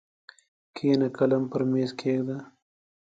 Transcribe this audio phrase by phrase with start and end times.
[0.75, 2.37] کښېنه قلم پر مېز کښېږده!